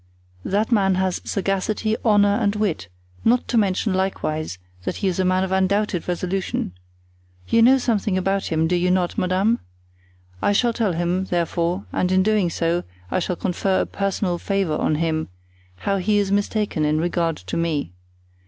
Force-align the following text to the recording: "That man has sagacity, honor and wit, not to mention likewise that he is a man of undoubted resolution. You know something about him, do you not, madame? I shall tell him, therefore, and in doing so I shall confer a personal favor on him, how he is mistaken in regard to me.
"That 0.43 0.71
man 0.71 0.95
has 0.95 1.21
sagacity, 1.25 1.95
honor 2.03 2.29
and 2.37 2.55
wit, 2.55 2.87
not 3.23 3.47
to 3.49 3.55
mention 3.55 3.93
likewise 3.93 4.57
that 4.83 4.95
he 4.95 5.07
is 5.07 5.19
a 5.19 5.23
man 5.25 5.43
of 5.43 5.51
undoubted 5.51 6.07
resolution. 6.07 6.71
You 7.47 7.61
know 7.61 7.77
something 7.77 8.17
about 8.17 8.47
him, 8.51 8.65
do 8.67 8.75
you 8.75 8.89
not, 8.89 9.15
madame? 9.15 9.59
I 10.41 10.53
shall 10.53 10.73
tell 10.73 10.93
him, 10.93 11.25
therefore, 11.25 11.85
and 11.93 12.11
in 12.11 12.23
doing 12.23 12.49
so 12.49 12.83
I 13.11 13.19
shall 13.19 13.35
confer 13.35 13.81
a 13.81 13.85
personal 13.85 14.39
favor 14.39 14.75
on 14.75 14.95
him, 14.95 15.27
how 15.75 15.97
he 15.97 16.17
is 16.17 16.31
mistaken 16.31 16.83
in 16.83 16.99
regard 16.99 17.37
to 17.37 17.55
me. 17.55 17.91